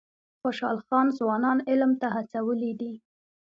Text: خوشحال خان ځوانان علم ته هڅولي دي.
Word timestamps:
خوشحال 0.41 0.77
خان 0.87 1.07
ځوانان 1.17 1.57
علم 1.69 1.91
ته 2.01 2.07
هڅولي 2.15 2.71
دي. 2.79 2.93